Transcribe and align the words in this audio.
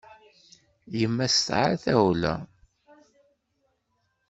Yemma 0.99 1.25
tesɛa 1.33 1.71
tawla. 1.83 2.33